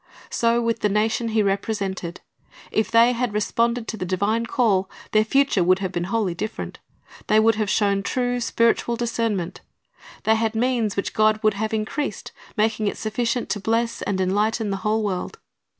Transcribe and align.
So 0.31 0.63
with 0.63 0.79
the 0.79 0.89
nation 0.89 1.27
he 1.27 1.43
represented. 1.43 2.21
If 2.71 2.89
they 2.89 3.11
had 3.11 3.35
responded 3.35 3.87
to 3.87 3.97
the 3.97 4.03
divine 4.03 4.47
call, 4.47 4.89
their 5.11 5.23
future 5.23 5.63
would 5.63 5.77
have 5.77 5.91
been 5.91 6.05
wholly 6.05 6.33
different. 6.33 6.79
They 7.27 7.39
would 7.39 7.53
have 7.53 7.69
shown 7.69 8.01
true 8.01 8.39
spiritual 8.39 8.95
discernment. 8.95 9.61
They 10.23 10.33
had 10.37 10.55
means 10.55 10.95
which 10.95 11.13
God 11.13 11.39
would 11.43 11.53
have 11.53 11.71
increased, 11.71 12.31
making 12.57 12.87
it 12.87 12.97
sufficient 12.97 13.47
to 13.49 13.59
bless 13.59 14.01
and 14.01 14.19
enlighten 14.19 14.71
the 14.71 14.77
whole 14.77 15.03
world. 15.03 15.37